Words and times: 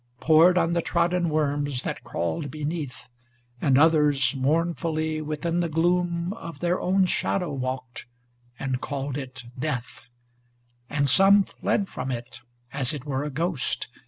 Pored 0.19 0.57
on 0.57 0.73
the 0.73 0.81
trodden 0.81 1.29
worms 1.29 1.83
that 1.83 2.03
crawled 2.03 2.49
beneath; 2.49 3.07
And 3.61 3.77
others 3.77 4.33
mournfully 4.35 5.21
within 5.21 5.59
the 5.59 5.69
gloom 5.69 6.33
Of 6.33 6.57
their 6.59 6.81
own 6.81 7.05
shadow 7.05 7.53
walked, 7.53 8.07
and 8.57 8.81
called 8.81 9.15
it 9.15 9.43
death; 9.59 10.01
And 10.89 11.07
some 11.07 11.43
fled 11.43 11.87
from 11.87 12.09
it 12.09 12.39
as 12.73 12.95
it 12.95 13.05
were 13.05 13.23
a 13.23 13.29
ghost. 13.29 13.89